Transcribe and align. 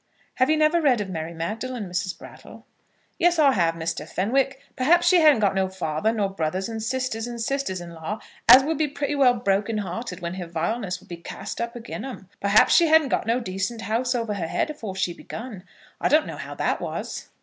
"Have 0.37 0.49
you 0.49 0.57
never 0.57 0.81
read 0.81 0.99
of 0.99 1.09
Mary 1.11 1.31
Magdalen, 1.35 1.87
Mrs. 1.87 2.17
Brattle?" 2.17 2.65
"Yes, 3.19 3.37
I 3.37 3.51
have, 3.51 3.75
Mr. 3.75 4.09
Fenwick. 4.09 4.59
Perhaps 4.75 5.05
she 5.07 5.19
hadn't 5.21 5.41
got 5.41 5.53
no 5.53 5.69
father, 5.69 6.11
nor 6.11 6.27
brothers, 6.27 6.67
and 6.67 6.81
sisters, 6.81 7.27
and 7.27 7.39
sisters 7.39 7.79
in 7.79 7.93
law, 7.93 8.19
as 8.49 8.63
would 8.63 8.79
be 8.79 8.87
pretty 8.87 9.13
well 9.13 9.35
broken 9.35 9.77
hearted 9.77 10.19
when 10.19 10.33
her 10.33 10.47
vileness 10.47 11.01
would 11.01 11.09
be 11.09 11.17
cast 11.17 11.61
up 11.61 11.75
again' 11.75 12.03
'em. 12.03 12.29
Perhaps 12.39 12.73
she 12.73 12.87
hadn't 12.87 13.09
got 13.09 13.27
no 13.27 13.39
decent 13.39 13.81
house 13.81 14.15
over 14.15 14.33
her 14.33 14.47
head 14.47 14.71
afore 14.71 14.95
she 14.95 15.13
begun. 15.13 15.61
I 15.99 16.07
don't 16.09 16.25
know 16.25 16.37
how 16.37 16.55
that 16.55 16.81
was." 16.81 17.27